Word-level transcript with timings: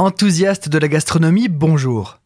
Enthousiaste 0.00 0.68
de 0.68 0.78
la 0.78 0.86
gastronomie, 0.86 1.48
bonjour. 1.48 2.20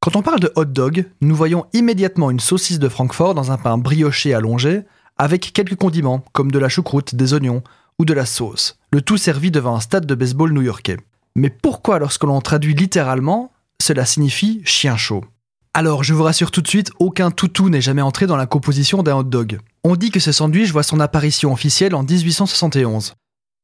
Quand 0.00 0.16
on 0.16 0.22
parle 0.22 0.40
de 0.40 0.50
hot 0.56 0.64
dog, 0.64 1.04
nous 1.20 1.36
voyons 1.36 1.66
immédiatement 1.74 2.30
une 2.30 2.40
saucisse 2.40 2.78
de 2.78 2.88
Francfort 2.88 3.34
dans 3.34 3.52
un 3.52 3.58
pain 3.58 3.76
brioché 3.76 4.32
allongé, 4.32 4.84
avec 5.18 5.52
quelques 5.52 5.76
condiments, 5.76 6.24
comme 6.32 6.50
de 6.50 6.58
la 6.58 6.70
choucroute, 6.70 7.14
des 7.14 7.34
oignons 7.34 7.62
ou 7.98 8.06
de 8.06 8.14
la 8.14 8.24
sauce, 8.24 8.78
le 8.90 9.02
tout 9.02 9.18
servi 9.18 9.50
devant 9.50 9.76
un 9.76 9.80
stade 9.80 10.06
de 10.06 10.14
baseball 10.14 10.54
new-yorkais. 10.54 10.96
Mais 11.36 11.50
pourquoi, 11.50 11.98
lorsque 11.98 12.24
l'on 12.24 12.40
traduit 12.40 12.72
littéralement, 12.72 13.52
cela 13.82 14.06
signifie 14.06 14.62
chien 14.64 14.96
chaud 14.96 15.26
Alors, 15.74 16.04
je 16.04 16.14
vous 16.14 16.22
rassure 16.22 16.50
tout 16.50 16.62
de 16.62 16.68
suite, 16.68 16.90
aucun 17.00 17.30
toutou 17.30 17.68
n'est 17.68 17.82
jamais 17.82 18.00
entré 18.00 18.26
dans 18.26 18.38
la 18.38 18.46
composition 18.46 19.02
d'un 19.02 19.16
hot 19.16 19.24
dog. 19.24 19.58
On 19.84 19.94
dit 19.94 20.10
que 20.10 20.20
ce 20.20 20.32
sandwich 20.32 20.72
voit 20.72 20.84
son 20.84 21.00
apparition 21.00 21.52
officielle 21.52 21.94
en 21.94 22.02
1871. 22.02 23.12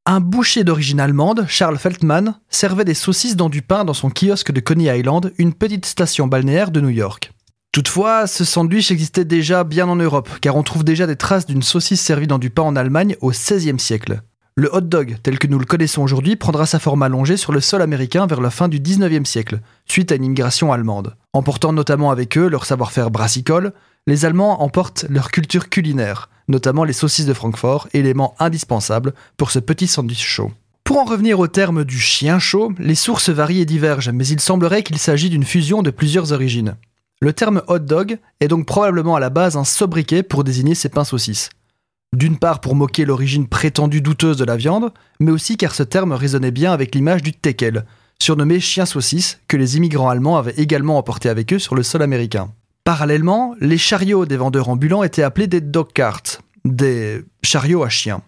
Un 0.09 0.21
boucher 0.21 0.63
d'origine 0.63 1.01
allemande, 1.01 1.47
Charles 1.49 1.79
Feldman, 1.79 2.37
servait 2.49 2.85
des 2.85 2.95
saucisses 2.95 3.35
dans 3.35 3.49
du 3.49 3.61
pain 3.61 3.85
dans 3.85 3.93
son 3.93 4.09
kiosque 4.09 4.53
de 4.53 4.61
Coney 4.61 4.97
Island, 4.97 5.33
une 5.37 5.53
petite 5.53 5.85
station 5.85 6.29
balnéaire 6.29 6.71
de 6.71 6.81
New 6.81 6.91
York. 6.91 7.33
Toutefois, 7.73 8.29
ce 8.29 8.45
sandwich 8.45 8.93
existait 8.93 9.25
déjà 9.25 9.65
bien 9.65 9.89
en 9.89 9.97
Europe, 9.97 10.29
car 10.41 10.55
on 10.55 10.63
trouve 10.63 10.85
déjà 10.85 11.09
des 11.09 11.17
traces 11.17 11.45
d'une 11.45 11.65
saucisse 11.65 12.01
servie 12.01 12.29
dans 12.29 12.39
du 12.39 12.51
pain 12.51 12.63
en 12.63 12.77
Allemagne 12.77 13.17
au 13.21 13.33
XVIe 13.33 13.81
siècle. 13.81 14.23
Le 14.55 14.73
hot 14.73 14.83
dog, 14.83 15.17
tel 15.25 15.41
que 15.41 15.49
nous 15.49 15.59
le 15.59 15.65
connaissons 15.65 16.03
aujourd'hui, 16.03 16.37
prendra 16.37 16.67
sa 16.67 16.79
forme 16.79 17.03
allongée 17.03 17.37
sur 17.37 17.51
le 17.51 17.61
sol 17.61 17.83
américain 17.83 18.29
vers 18.29 18.41
la 18.41 18.51
fin 18.51 18.69
du 18.69 18.79
XIXe 18.79 19.29
siècle, 19.29 19.59
suite 19.87 20.13
à 20.13 20.15
une 20.15 20.25
immigration 20.25 20.73
allemande. 20.73 21.17
Emportant 21.33 21.73
notamment 21.73 22.13
avec 22.13 22.39
eux 22.39 22.49
leur 22.49 22.65
savoir-faire 22.65 23.11
brassicole, 23.11 23.73
les 24.07 24.25
Allemands 24.25 24.63
emportent 24.63 25.05
leur 25.09 25.33
culture 25.33 25.69
culinaire, 25.69 26.31
notamment 26.49 26.85
les 26.85 26.93
saucisses 26.93 27.27
de 27.27 27.33
Francfort, 27.33 27.89
élément 27.93 28.35
indispensable 28.39 29.15
pour 29.37 29.51
ce 29.51 29.59
petit 29.59 29.87
sandwich 29.87 30.25
chaud. 30.25 30.51
Pour 30.85 30.99
en 30.99 31.05
revenir 31.05 31.41
au 31.41 31.49
terme 31.49 31.85
du 31.85 31.99
chien 31.99 32.39
chaud, 32.39 32.73
les 32.79 32.95
sources 32.95 33.29
varient 33.29 33.63
et 33.63 33.67
divergent, 33.67 34.13
mais 34.13 34.27
il 34.27 34.41
semblerait 34.41 34.85
qu'il 34.85 34.99
s'agit 34.99 35.31
d'une 35.31 35.45
fusion 35.45 35.83
de 35.83 35.91
plusieurs 35.91 36.33
origines. 36.33 36.77
Le 37.21 37.33
terme 37.33 37.63
hot 37.67 37.81
dog 37.81 38.19
est 38.41 38.49
donc 38.49 38.67
probablement 38.67 39.17
à 39.17 39.21
la 39.21 39.31
base 39.31 39.57
un 39.57 39.65
sobriquet 39.65 40.23
pour 40.23 40.45
désigner 40.45 40.75
ces 40.75 40.89
pains 40.89 41.05
saucisses. 41.05 41.51
D'une 42.15 42.39
part 42.39 42.61
pour 42.61 42.77
moquer 42.77 43.05
l'origine 43.05 43.49
prétendue 43.49 44.01
douteuse 44.01 44.37
de 44.37 44.45
la 44.45 44.57
viande, 44.57 44.93
mais 45.19 45.33
aussi 45.33 45.57
car 45.57 45.75
ce 45.75 45.83
terme 45.83 46.13
résonnait 46.13 46.51
bien 46.51 46.73
avec 46.73 46.95
l'image 46.95 47.23
du 47.23 47.33
teckel, 47.33 47.85
surnommé 48.23 48.61
chien 48.61 48.87
saucisse, 48.87 49.41
que 49.49 49.57
les 49.57 49.77
immigrants 49.77 50.09
allemands 50.09 50.37
avaient 50.37 50.55
également 50.57 50.99
emporté 50.99 51.29
avec 51.29 51.53
eux 51.53 51.59
sur 51.59 51.75
le 51.75 51.83
sol 51.83 52.03
américain. 52.03 52.53
Parallèlement, 52.87 53.57
les 53.59 53.79
chariots 53.79 54.27
des 54.27 54.37
vendeurs 54.37 54.69
ambulants 54.69 55.03
étaient 55.03 55.25
appelés 55.25 55.49
des 55.49 55.61
dog 55.61 55.89
carts, 55.93 56.23
des 56.65 57.25
chariots 57.43 57.83
à 57.83 57.89
chiens. 57.89 58.23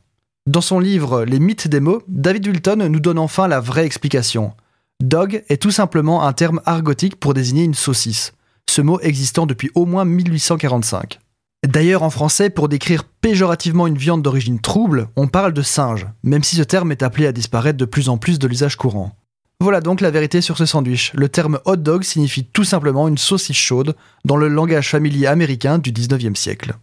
Dans 0.48 0.60
son 0.60 0.80
livre 0.80 1.24
Les 1.24 1.38
mythes 1.38 1.68
des 1.68 1.78
mots, 1.78 2.02
David 2.08 2.48
Wilton 2.48 2.88
nous 2.88 2.98
donne 2.98 3.20
enfin 3.20 3.46
la 3.46 3.60
vraie 3.60 3.86
explication. 3.86 4.54
Dog 5.00 5.44
est 5.48 5.62
tout 5.62 5.70
simplement 5.70 6.24
un 6.26 6.32
terme 6.32 6.60
argotique 6.66 7.20
pour 7.20 7.34
désigner 7.34 7.62
une 7.62 7.74
saucisse, 7.74 8.32
ce 8.68 8.82
mot 8.82 8.98
existant 8.98 9.46
depuis 9.46 9.70
au 9.76 9.86
moins 9.86 10.04
1845. 10.04 11.20
D'ailleurs, 11.64 12.02
en 12.02 12.10
français, 12.10 12.50
pour 12.50 12.68
décrire 12.68 13.04
péjorativement 13.04 13.86
une 13.86 13.96
viande 13.96 14.22
d'origine 14.22 14.58
trouble, 14.58 15.06
on 15.14 15.28
parle 15.28 15.52
de 15.52 15.62
singe, 15.62 16.08
même 16.24 16.42
si 16.42 16.56
ce 16.56 16.64
terme 16.64 16.90
est 16.90 17.04
appelé 17.04 17.28
à 17.28 17.32
disparaître 17.32 17.78
de 17.78 17.84
plus 17.84 18.08
en 18.08 18.18
plus 18.18 18.40
de 18.40 18.48
l'usage 18.48 18.74
courant. 18.74 19.14
Voilà 19.60 19.80
donc 19.80 20.00
la 20.00 20.12
vérité 20.12 20.40
sur 20.40 20.56
ce 20.56 20.66
sandwich. 20.66 21.12
Le 21.14 21.28
terme 21.28 21.58
hot 21.64 21.74
dog 21.74 22.04
signifie 22.04 22.44
tout 22.44 22.62
simplement 22.62 23.08
une 23.08 23.18
saucisse 23.18 23.56
chaude 23.56 23.96
dans 24.24 24.36
le 24.36 24.46
langage 24.46 24.88
familier 24.88 25.26
américain 25.26 25.78
du 25.78 25.90
19e 25.90 26.36
siècle. 26.36 26.74